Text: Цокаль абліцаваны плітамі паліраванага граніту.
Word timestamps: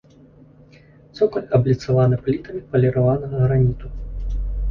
Цокаль 1.17 1.45
абліцаваны 1.57 2.17
плітамі 2.25 2.61
паліраванага 2.73 3.35
граніту. 3.45 3.87